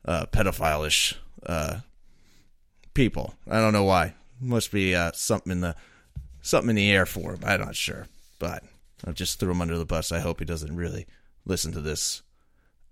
uh, 0.05 0.27
pedophile-ish 0.27 1.17
uh, 1.47 1.81
people. 2.95 3.35
I 3.49 3.61
don't 3.61 3.73
know 3.73 3.85
why. 3.85 4.15
Must 4.41 4.73
be 4.73 4.95
uh, 4.95 5.13
something 5.13 5.53
in 5.53 5.61
the 5.61 5.77
something 6.41 6.71
in 6.71 6.77
the 6.77 6.91
air 6.91 7.05
for 7.05 7.35
him. 7.35 7.41
I'm 7.45 7.61
not 7.61 7.77
sure, 7.77 8.07
but 8.39 8.65
I 9.05 9.13
just 9.13 9.39
threw 9.39 9.51
him 9.51 9.61
under 9.61 9.77
the 9.77 9.85
bus. 9.85 10.13
I 10.13 10.21
hope 10.21 10.39
he 10.39 10.47
doesn't 10.47 10.75
really 10.75 11.07
listen 11.45 11.73
to 11.73 11.81
this 11.81 12.23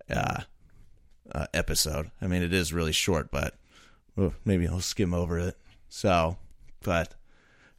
uh, 0.09 0.41
uh, 1.31 1.47
episode. 1.53 2.11
I 2.21 2.27
mean, 2.27 2.43
it 2.43 2.53
is 2.53 2.71
really 2.73 2.91
short, 2.91 3.31
but 3.31 3.55
maybe 4.45 4.67
I'll 4.67 4.81
skim 4.81 5.13
over 5.13 5.39
it. 5.39 5.57
So, 5.87 6.37
but 6.83 7.15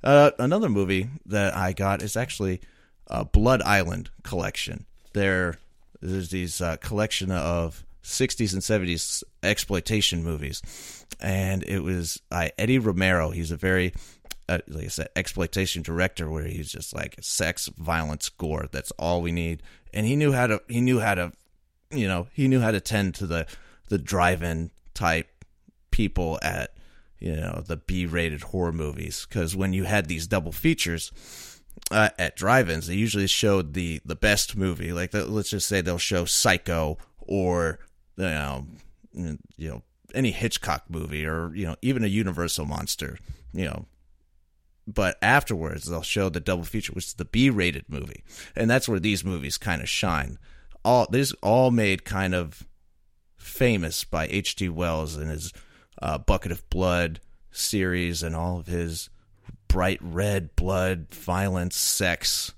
uh, 0.03 0.31
another 0.39 0.69
movie 0.69 1.09
that 1.27 1.57
I 1.57 1.73
got 1.73 2.03
is 2.03 2.17
actually 2.17 2.61
uh, 3.09 3.25
Blood 3.25 3.63
Island 3.63 4.11
collection. 4.23 4.87
There, 5.13 5.59
there's 6.01 6.31
these 6.31 6.61
uh, 6.61 6.77
collection 6.77 7.31
of 7.31 7.85
60s 8.03 8.53
and 8.53 8.63
70s 8.63 9.23
exploitation 9.43 10.23
movies, 10.23 10.63
and 11.21 11.63
it 11.65 11.81
was 11.81 12.21
uh, 12.31 12.49
Eddie 12.59 12.79
Romero. 12.79 13.31
He's 13.31 13.51
a 13.51 13.57
very 13.57 13.93
uh, 14.51 14.59
like 14.67 14.87
I 14.87 14.89
said, 14.89 15.09
exploitation 15.15 15.83
director 15.83 16.29
where 16.29 16.45
he's 16.45 16.73
just 16.73 16.93
like 16.93 17.17
sex, 17.21 17.69
violence, 17.79 18.29
gore. 18.29 18.67
That's 18.73 18.91
all 18.93 19.23
we 19.23 19.31
need. 19.31 19.63
And 19.95 20.07
he 20.07 20.17
knew 20.17 20.33
how 20.33 20.49
to. 20.49 20.61
He 20.69 20.81
knew 20.81 20.99
how 20.99 21.15
to. 21.15 21.33
You 21.93 22.09
know, 22.09 22.27
he 22.33 22.49
knew 22.49 22.61
how 22.61 22.73
to 22.73 22.81
tend 22.81 23.15
to 23.17 23.27
the 23.27 23.47
the 23.89 23.99
drive-in 23.99 24.71
type 24.93 25.45
people 25.93 26.39
at 26.43 26.75
you 27.21 27.37
know 27.37 27.63
the 27.67 27.77
B-rated 27.77 28.43
horror 28.43 28.73
movies 28.73 29.27
because 29.29 29.55
when 29.55 29.73
you 29.73 29.85
had 29.85 30.07
these 30.07 30.27
double 30.27 30.53
features 30.53 31.13
uh, 31.91 32.11
at 32.19 32.37
drive-ins, 32.37 32.87
they 32.87 32.95
usually 32.95 33.27
showed 33.27 33.75
the 33.75 34.01
the 34.05 34.17
best 34.17 34.57
movie. 34.57 34.93
Like 34.93 35.13
the, 35.13 35.25
let's 35.27 35.51
just 35.51 35.69
say 35.69 35.81
they'll 35.81 35.99
show 35.99 36.25
Psycho 36.25 36.99
or 37.19 37.79
you 38.17 38.25
know 38.25 38.67
you 39.13 39.39
know 39.59 39.83
any 40.15 40.33
Hitchcock 40.33 40.85
movie 40.89 41.27
or 41.27 41.53
you 41.55 41.67
know 41.67 41.77
even 41.83 42.05
a 42.05 42.09
Universal 42.09 42.67
monster. 42.67 43.19
You 43.53 43.67
know 43.67 43.87
but 44.87 45.19
afterwards 45.23 45.87
they'll 45.87 46.03
show 46.03 46.29
the 46.29 46.41
double 46.41 46.65
feature, 46.65 46.93
which 46.93 47.07
is 47.07 47.15
the 47.15 47.25
B-rated 47.25 47.85
movie, 47.89 48.25
and 48.57 48.69
that's 48.69 48.89
where 48.89 48.99
these 48.99 49.25
movies 49.25 49.59
kind 49.59 49.83
of 49.83 49.89
shine. 49.89 50.39
All 50.85 51.07
these 51.11 51.33
all 51.43 51.71
made 51.71 52.05
kind 52.05 52.35
of 52.35 52.67
famous 53.37 54.05
by 54.05 54.27
H.G. 54.27 54.69
Wells 54.71 55.17
and 55.17 55.31
his 55.31 55.53
uh, 56.01 56.19
Bucket 56.19 56.53
of 56.53 56.69
Blood 56.71 57.21
series 57.51 58.23
and 58.23 58.35
all 58.35 58.59
of 58.59 58.67
his 58.67 59.11
bright 59.69 59.99
red 60.03 60.55
blood, 60.57 61.07
violence, 61.15 61.77
sex 61.77 62.53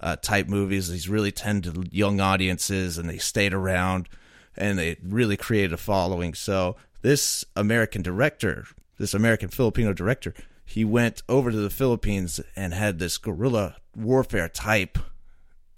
uh, 0.00 0.16
type 0.16 0.48
movies. 0.48 0.90
These 0.90 1.08
really 1.08 1.32
tend 1.32 1.64
to 1.64 1.84
young 1.90 2.20
audiences, 2.20 2.98
and 2.98 3.08
they 3.08 3.18
stayed 3.18 3.54
around, 3.54 4.08
and 4.56 4.78
they 4.78 4.96
really 5.02 5.36
created 5.36 5.72
a 5.72 5.78
following. 5.78 6.34
So 6.34 6.76
this 7.02 7.44
American 7.56 8.02
director, 8.02 8.66
this 8.98 9.14
American 9.14 9.48
Filipino 9.48 9.92
director, 9.92 10.34
he 10.64 10.84
went 10.84 11.22
over 11.28 11.50
to 11.50 11.56
the 11.56 11.70
Philippines 11.70 12.40
and 12.54 12.74
had 12.74 12.98
this 12.98 13.16
guerrilla 13.16 13.76
warfare 13.96 14.48
type 14.48 14.98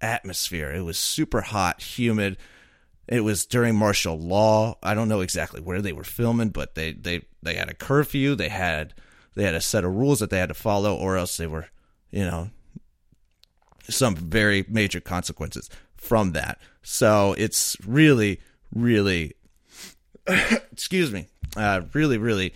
atmosphere. 0.00 0.72
It 0.72 0.82
was 0.82 0.98
super 0.98 1.42
hot, 1.42 1.80
humid. 1.82 2.36
It 3.09 3.23
was 3.23 3.47
during 3.47 3.75
martial 3.75 4.19
law. 4.19 4.78
I 4.83 4.95
don't 4.95 5.09
know 5.09 5.21
exactly 5.21 5.61
where 5.61 5.83
they 5.83 5.92
were 5.92 6.04
filming, 6.04 6.50
but 6.50 6.75
they 6.75 6.92
they 6.92 7.23
they 7.42 7.54
had 7.54 7.69
a 7.69 7.75
curfew. 7.75 8.35
They 8.35 8.49
had 8.49 8.95
they 9.35 9.45
had 9.45 9.54
a 9.54 9.61
set 9.61 9.85
of 9.85 9.95
rules 9.95 10.21
that 10.21 10.30
they 10.30 10.38
had 10.38 10.49
to 10.49 10.54
follow, 10.54 10.95
or 10.95 11.16
else 11.16 11.37
they 11.37 11.47
were, 11.47 11.66
you 12.11 12.25
know, 12.25 12.50
some 13.88 14.14
very 14.14 14.64
major 14.69 15.00
consequences 15.00 15.69
from 15.97 16.33
that. 16.33 16.59
So 16.83 17.35
it's 17.38 17.76
really, 17.87 18.40
really, 18.75 19.35
excuse 20.26 21.12
me, 21.12 21.28
uh, 21.57 21.83
really, 21.92 22.19
really 22.19 22.54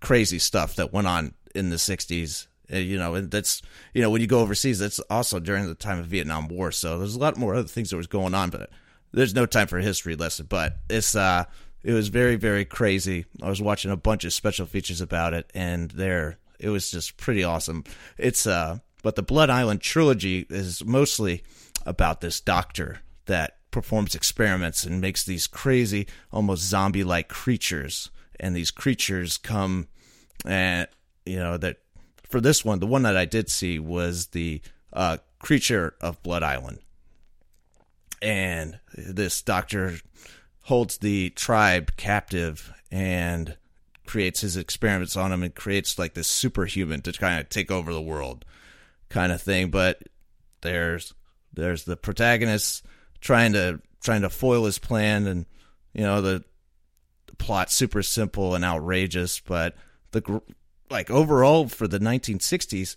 crazy 0.00 0.38
stuff 0.38 0.76
that 0.76 0.92
went 0.92 1.06
on 1.06 1.34
in 1.54 1.70
the 1.70 1.76
60s 1.76 2.46
uh, 2.72 2.76
you 2.76 2.96
know 2.96 3.14
and 3.14 3.30
that's 3.30 3.62
you 3.92 4.02
know 4.02 4.10
when 4.10 4.20
you 4.20 4.26
go 4.26 4.40
overseas 4.40 4.78
that's 4.78 4.98
also 5.10 5.38
during 5.38 5.66
the 5.66 5.74
time 5.74 5.98
of 5.98 6.06
vietnam 6.06 6.48
war 6.48 6.72
so 6.72 6.98
there's 6.98 7.14
a 7.14 7.18
lot 7.18 7.36
more 7.36 7.54
other 7.54 7.68
things 7.68 7.90
that 7.90 7.96
was 7.96 8.06
going 8.06 8.34
on 8.34 8.50
but 8.50 8.70
there's 9.14 9.34
no 9.34 9.46
time 9.46 9.66
for 9.66 9.78
a 9.78 9.82
history 9.82 10.16
lesson 10.16 10.46
but 10.48 10.78
it's 10.90 11.14
uh 11.14 11.44
it 11.82 11.92
was 11.92 12.08
very 12.08 12.36
very 12.36 12.64
crazy. 12.64 13.26
I 13.42 13.48
was 13.48 13.60
watching 13.60 13.90
a 13.90 13.96
bunch 13.96 14.24
of 14.24 14.32
special 14.32 14.66
features 14.66 15.00
about 15.00 15.34
it 15.34 15.50
and 15.54 15.90
there 15.90 16.38
it 16.58 16.70
was 16.70 16.90
just 16.90 17.16
pretty 17.16 17.44
awesome. 17.44 17.84
It's 18.18 18.46
uh 18.46 18.78
but 19.02 19.16
the 19.16 19.22
blood 19.22 19.50
island 19.50 19.82
trilogy 19.82 20.46
is 20.48 20.84
mostly 20.84 21.44
about 21.84 22.22
this 22.22 22.40
doctor 22.40 23.00
that 23.26 23.58
performs 23.70 24.14
experiments 24.14 24.84
and 24.84 25.00
makes 25.00 25.24
these 25.24 25.46
crazy 25.46 26.06
almost 26.32 26.62
zombie 26.62 27.04
like 27.04 27.28
creatures 27.28 28.10
and 28.40 28.56
these 28.56 28.70
creatures 28.70 29.36
come 29.36 29.88
and 30.46 30.88
you 31.26 31.36
know 31.36 31.56
that 31.56 31.78
for 32.22 32.40
this 32.40 32.64
one 32.64 32.78
the 32.78 32.86
one 32.86 33.02
that 33.02 33.16
i 33.16 33.24
did 33.24 33.50
see 33.50 33.80
was 33.80 34.28
the 34.28 34.60
uh, 34.92 35.16
creature 35.40 35.94
of 36.00 36.22
blood 36.22 36.44
island 36.44 36.78
and 38.24 38.80
this 38.96 39.42
doctor 39.42 39.98
holds 40.62 40.98
the 40.98 41.28
tribe 41.30 41.92
captive 41.96 42.72
and 42.90 43.56
creates 44.06 44.40
his 44.40 44.56
experiments 44.56 45.14
on 45.16 45.30
them 45.30 45.42
and 45.42 45.54
creates 45.54 45.98
like 45.98 46.14
this 46.14 46.26
superhuman 46.26 47.02
to 47.02 47.12
kind 47.12 47.38
of 47.38 47.48
take 47.50 47.70
over 47.70 47.92
the 47.92 48.00
world 48.00 48.46
kind 49.10 49.30
of 49.30 49.42
thing. 49.42 49.70
But 49.70 50.02
there's 50.62 51.12
there's 51.52 51.84
the 51.84 51.98
protagonist 51.98 52.84
trying 53.20 53.52
to 53.52 53.80
trying 54.02 54.22
to 54.22 54.30
foil 54.30 54.64
his 54.64 54.78
plan 54.78 55.26
and 55.26 55.44
you 55.92 56.02
know 56.02 56.22
the 56.22 56.42
plot 57.36 57.70
super 57.70 58.02
simple 58.02 58.54
and 58.54 58.64
outrageous, 58.64 59.40
but 59.40 59.76
the 60.12 60.40
like 60.90 61.10
overall 61.10 61.68
for 61.68 61.86
the 61.86 61.98
1960s, 61.98 62.96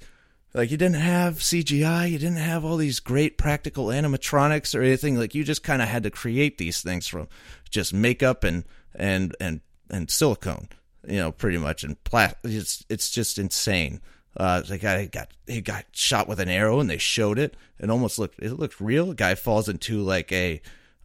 like 0.54 0.72
you 0.72 0.78
didn't 0.78 0.96
have 0.96 1.36
CGI, 1.36 2.10
you 2.10 2.18
didn't 2.18 2.38
have 2.38 2.66
all 2.66 2.78
these 2.78 3.00
great 3.00 3.38
practical 3.38 3.88
animatronics 3.88 4.78
or 4.78 4.82
anything. 4.82 5.18
Like 5.18 5.36
you 5.36 5.44
just 5.44 5.64
kind 5.64 5.82
of 5.82 5.88
had 5.88 6.04
to 6.04 6.10
create 6.10 6.58
these 6.58 6.82
things 6.82 7.08
from 7.08 7.28
just 7.70 7.94
makeup 7.94 8.44
and 8.44 8.64
and 8.96 9.36
and 9.40 9.62
and 9.90 10.10
silicone, 10.10 10.70
you 11.08 11.18
know, 11.18 11.32
pretty 11.32 11.58
much. 11.58 11.84
And 11.84 12.02
pla- 12.04 12.34
it's 12.44 12.86
it's 12.90 13.10
just 13.10 13.38
insane. 13.38 14.02
Uh, 14.36 14.62
the 14.62 14.78
guy 14.78 15.06
got 15.06 15.30
he 15.48 15.62
got 15.62 15.86
shot 15.92 16.28
with 16.28 16.40
an 16.40 16.50
arrow, 16.50 16.80
and 16.80 16.90
they 16.90 16.98
showed 16.98 17.40
it. 17.40 17.56
It 17.80 17.90
almost 17.90 18.20
looked 18.20 18.40
it 18.40 18.54
looked 18.54 18.80
real. 18.80 19.08
The 19.08 19.16
guy 19.16 19.36
falls 19.36 19.68
into 19.70 20.02
like 20.02 20.32
a 20.32 20.62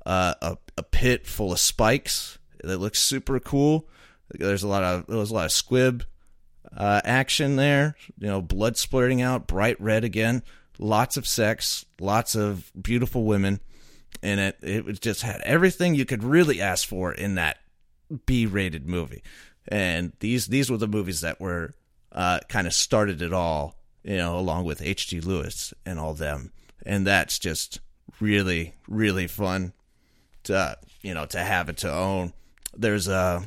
uh, 0.07 0.35
a 0.41 0.57
a 0.77 0.83
pit 0.83 1.27
full 1.27 1.53
of 1.53 1.59
spikes, 1.59 2.39
that 2.63 2.79
looks 2.79 3.01
super 3.01 3.39
cool. 3.41 3.89
There's 4.31 4.63
a 4.63 4.69
lot 4.69 4.83
of 4.83 5.07
there's 5.07 5.31
a 5.31 5.35
lot 5.35 5.45
of 5.45 5.53
squib 5.53 6.05
uh, 6.77 7.01
action 7.05 7.57
there. 7.57 7.97
You 8.19 8.29
know, 8.29 8.43
blood 8.43 8.75
splurting 8.75 9.23
out, 9.23 9.47
bright 9.47 9.81
red 9.81 10.05
again. 10.05 10.43
Lots 10.79 11.17
of 11.17 11.27
sex, 11.27 11.85
lots 12.01 12.35
of 12.35 12.73
beautiful 12.81 13.25
women 13.25 13.61
in 14.23 14.39
it. 14.39 14.59
It 14.63 15.01
just 15.01 15.23
had 15.23 15.41
everything 15.43 15.95
you 15.95 16.05
could 16.05 16.25
really 16.25 16.61
ask 16.61 16.89
for 16.89 17.13
in 17.13 17.35
that 17.37 17.59
B-rated 18.27 18.87
movie. 18.87 19.23
And 19.69 20.13
these 20.21 20.47
these 20.47 20.71
were 20.71 20.79
the 20.79 20.89
movies 20.89 21.21
that 21.21 21.41
were 21.41 21.75
uh, 22.11 22.41
kind 22.49 22.67
of 22.67 22.75
started 22.75 23.23
it 23.23 23.33
all. 23.33 23.77
You 24.03 24.17
know, 24.17 24.37
along 24.37 24.65
with 24.65 24.83
H.G. 24.83 25.21
Lewis 25.21 25.73
and 25.87 26.01
all 26.01 26.13
them. 26.13 26.53
And 26.85 27.07
that's 27.07 27.39
just 27.39 27.79
really 28.21 28.75
really 28.89 29.27
fun 29.27 29.73
to 30.45 30.77
you 31.03 31.15
know 31.15 31.27
to 31.27 31.39
have 31.39 31.69
it 31.69 31.77
to 31.79 31.93
own 31.93 32.33
there's 32.77 33.09
a 33.09 33.47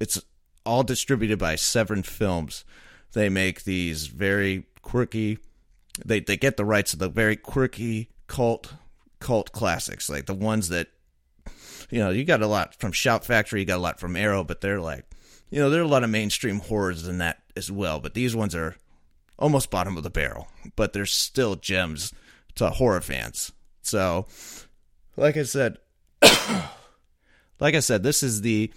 it's 0.00 0.20
all 0.68 0.82
distributed 0.82 1.38
by 1.38 1.56
Severin 1.56 2.02
Films. 2.02 2.66
They 3.14 3.30
make 3.30 3.64
these 3.64 4.06
very 4.06 4.66
quirky. 4.82 5.38
They 6.04 6.20
they 6.20 6.36
get 6.36 6.58
the 6.58 6.64
rights 6.64 6.92
of 6.92 6.98
the 6.98 7.08
very 7.08 7.36
quirky 7.36 8.10
cult 8.26 8.74
cult 9.18 9.50
classics, 9.52 10.10
like 10.10 10.26
the 10.26 10.34
ones 10.34 10.68
that 10.68 10.88
you 11.90 11.98
know 11.98 12.10
you 12.10 12.24
got 12.24 12.42
a 12.42 12.46
lot 12.46 12.74
from 12.74 12.92
Shout 12.92 13.24
Factory, 13.24 13.60
you 13.60 13.66
got 13.66 13.78
a 13.78 13.80
lot 13.80 13.98
from 13.98 14.14
Arrow, 14.14 14.44
but 14.44 14.60
they're 14.60 14.80
like 14.80 15.06
you 15.48 15.58
know 15.58 15.70
there 15.70 15.80
are 15.80 15.84
a 15.84 15.88
lot 15.88 16.04
of 16.04 16.10
mainstream 16.10 16.60
horrors 16.60 17.08
in 17.08 17.16
that 17.18 17.42
as 17.56 17.72
well. 17.72 17.98
But 17.98 18.12
these 18.12 18.36
ones 18.36 18.54
are 18.54 18.76
almost 19.38 19.70
bottom 19.70 19.96
of 19.96 20.02
the 20.02 20.10
barrel, 20.10 20.48
but 20.76 20.92
they're 20.92 21.06
still 21.06 21.56
gems 21.56 22.12
to 22.56 22.68
horror 22.68 23.00
fans. 23.00 23.52
So, 23.80 24.26
like 25.16 25.38
I 25.38 25.44
said. 25.44 25.78
like 27.60 27.74
I 27.74 27.80
said, 27.80 28.02
this 28.02 28.22
is 28.22 28.42
the 28.42 28.72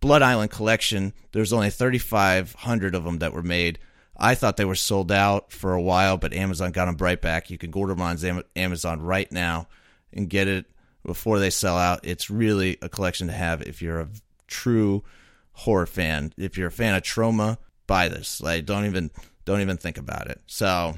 Blood 0.00 0.22
Island 0.22 0.50
collection. 0.50 1.12
There's 1.32 1.52
only 1.52 1.70
3,500 1.70 2.94
of 2.94 3.04
them 3.04 3.18
that 3.18 3.32
were 3.32 3.42
made. 3.42 3.78
I 4.16 4.34
thought 4.34 4.56
they 4.56 4.64
were 4.64 4.74
sold 4.74 5.12
out 5.12 5.52
for 5.52 5.74
a 5.74 5.82
while, 5.82 6.16
but 6.16 6.32
Amazon 6.32 6.72
got 6.72 6.86
them 6.86 6.96
right 6.98 7.20
back. 7.20 7.50
You 7.50 7.58
can 7.58 7.72
order 7.74 7.94
them 7.94 8.02
on 8.02 8.42
Amazon 8.54 9.02
right 9.02 9.30
now 9.30 9.68
and 10.12 10.30
get 10.30 10.48
it 10.48 10.66
before 11.04 11.38
they 11.38 11.50
sell 11.50 11.76
out. 11.76 12.00
It's 12.02 12.30
really 12.30 12.78
a 12.82 12.88
collection 12.88 13.26
to 13.26 13.32
have 13.32 13.62
if 13.62 13.82
you're 13.82 14.00
a 14.00 14.08
true 14.46 15.04
horror 15.52 15.86
fan. 15.86 16.32
If 16.36 16.56
you're 16.56 16.68
a 16.68 16.72
fan 16.72 16.94
of 16.94 17.02
trauma, 17.02 17.58
buy 17.86 18.08
this. 18.08 18.40
Like, 18.40 18.64
don't 18.64 18.86
even 18.86 19.10
don't 19.44 19.60
even 19.60 19.76
think 19.76 19.98
about 19.98 20.28
it. 20.28 20.40
So, 20.46 20.94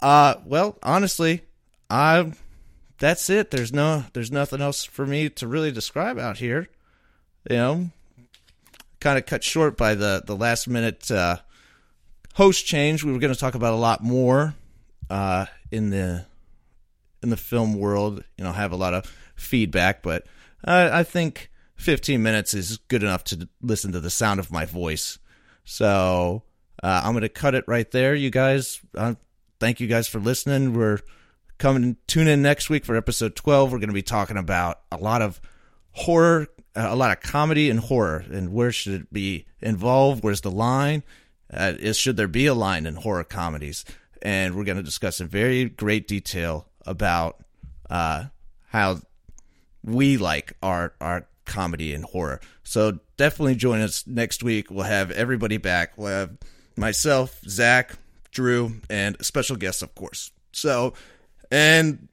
uh, 0.00 0.36
well, 0.44 0.78
honestly, 0.82 1.42
I 1.90 2.32
that's 2.98 3.28
it. 3.28 3.50
There's 3.50 3.72
no 3.72 4.04
there's 4.12 4.30
nothing 4.30 4.60
else 4.60 4.84
for 4.84 5.06
me 5.06 5.28
to 5.30 5.46
really 5.46 5.72
describe 5.72 6.18
out 6.18 6.38
here. 6.38 6.68
You 7.48 7.56
know, 7.56 7.90
kind 9.00 9.18
of 9.18 9.26
cut 9.26 9.44
short 9.44 9.76
by 9.76 9.94
the 9.94 10.22
the 10.24 10.36
last 10.36 10.68
minute 10.68 11.10
uh, 11.10 11.38
host 12.34 12.66
change. 12.66 13.04
We 13.04 13.12
were 13.12 13.18
going 13.18 13.32
to 13.32 13.38
talk 13.38 13.54
about 13.54 13.74
a 13.74 13.76
lot 13.76 14.02
more 14.02 14.54
uh, 15.10 15.46
in 15.70 15.90
the 15.90 16.26
in 17.22 17.30
the 17.30 17.36
film 17.36 17.78
world. 17.78 18.24
You 18.38 18.44
know, 18.44 18.52
have 18.52 18.72
a 18.72 18.76
lot 18.76 18.94
of 18.94 19.06
feedback, 19.36 20.02
but 20.02 20.26
I 20.66 21.02
think 21.02 21.50
15 21.76 22.22
minutes 22.22 22.54
is 22.54 22.78
good 22.88 23.02
enough 23.02 23.24
to 23.24 23.48
listen 23.60 23.92
to 23.92 24.00
the 24.00 24.10
sound 24.10 24.40
of 24.40 24.50
my 24.50 24.64
voice. 24.64 25.18
So 25.64 26.42
uh, 26.82 27.02
I'm 27.04 27.12
going 27.12 27.22
to 27.22 27.28
cut 27.28 27.54
it 27.54 27.64
right 27.66 27.90
there, 27.90 28.14
you 28.14 28.30
guys. 28.30 28.80
Uh, 28.96 29.14
thank 29.60 29.80
you 29.80 29.86
guys 29.86 30.08
for 30.08 30.18
listening. 30.20 30.74
We're 30.74 31.00
coming 31.58 31.96
tune 32.06 32.28
in 32.28 32.42
next 32.42 32.70
week 32.70 32.84
for 32.84 32.96
episode 32.96 33.36
12. 33.36 33.72
We're 33.72 33.78
going 33.78 33.88
to 33.88 33.94
be 33.94 34.02
talking 34.02 34.36
about 34.36 34.80
a 34.90 34.96
lot 34.96 35.20
of 35.22 35.40
horror, 35.92 36.48
a 36.74 36.96
lot 36.96 37.10
of 37.10 37.20
comedy 37.20 37.70
and 37.70 37.80
horror, 37.80 38.24
and 38.30 38.52
where 38.52 38.72
should 38.72 38.94
it 39.02 39.12
be 39.12 39.46
involved? 39.60 40.22
Where's 40.24 40.40
the 40.40 40.50
line? 40.50 41.02
Uh, 41.52 41.74
is 41.78 41.96
should 41.96 42.16
there 42.16 42.28
be 42.28 42.46
a 42.46 42.54
line 42.54 42.86
in 42.86 42.96
horror 42.96 43.24
comedies? 43.24 43.84
And 44.22 44.54
we're 44.54 44.64
going 44.64 44.78
to 44.78 44.82
discuss 44.82 45.20
in 45.20 45.28
very 45.28 45.66
great 45.66 46.08
detail 46.08 46.66
about 46.86 47.44
uh, 47.90 48.24
how 48.68 49.00
we 49.84 50.16
like 50.16 50.54
our 50.62 50.94
our 51.00 51.26
comedy 51.44 51.92
and 51.94 52.04
horror. 52.04 52.40
So 52.62 52.98
definitely 53.16 53.54
join 53.54 53.80
us 53.80 54.06
next 54.06 54.42
week. 54.42 54.70
We'll 54.70 54.84
have 54.84 55.10
everybody 55.10 55.58
back. 55.58 55.92
We'll 55.96 56.08
have 56.08 56.38
myself, 56.76 57.38
Zach, 57.46 57.96
Drew, 58.30 58.80
and 58.88 59.16
special 59.24 59.56
guests, 59.56 59.82
of 59.82 59.94
course. 59.94 60.32
So, 60.52 60.94
and 61.50 62.08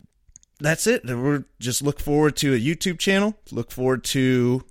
that's 0.61 0.87
it. 0.87 1.05
We're 1.05 1.45
just 1.59 1.81
look 1.81 1.99
forward 1.99 2.35
to 2.37 2.53
a 2.53 2.59
YouTube 2.59 2.99
channel. 2.99 3.35
Look 3.51 3.71
forward 3.71 4.03
to 4.05 4.63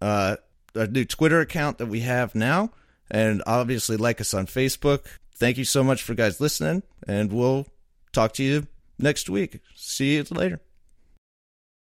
uh, 0.00 0.36
a 0.74 0.86
new 0.86 1.04
Twitter 1.04 1.40
account 1.40 1.78
that 1.78 1.86
we 1.86 2.00
have 2.00 2.34
now, 2.34 2.70
and 3.10 3.42
obviously 3.46 3.96
like 3.96 4.20
us 4.20 4.34
on 4.34 4.46
Facebook. 4.46 5.06
Thank 5.36 5.58
you 5.58 5.64
so 5.64 5.82
much 5.82 6.02
for 6.02 6.14
guys 6.14 6.40
listening, 6.40 6.82
and 7.06 7.32
we'll 7.32 7.66
talk 8.12 8.32
to 8.34 8.44
you 8.44 8.66
next 8.98 9.30
week. 9.30 9.60
See 9.74 10.16
you 10.16 10.24
later. 10.30 10.60